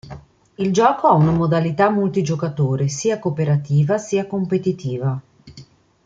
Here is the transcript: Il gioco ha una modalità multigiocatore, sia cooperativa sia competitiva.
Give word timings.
Il 0.57 0.73
gioco 0.73 1.07
ha 1.07 1.13
una 1.13 1.29
modalità 1.29 1.91
multigiocatore, 1.91 2.87
sia 2.87 3.19
cooperativa 3.19 3.99
sia 3.99 4.25
competitiva. 4.25 5.21